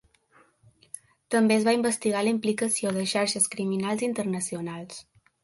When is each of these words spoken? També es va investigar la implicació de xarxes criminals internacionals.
També 1.35 1.55
es 1.57 1.65
va 1.67 1.75
investigar 1.77 2.23
la 2.29 2.33
implicació 2.37 2.95
de 2.97 3.05
xarxes 3.13 3.47
criminals 3.57 4.09
internacionals. 4.11 5.07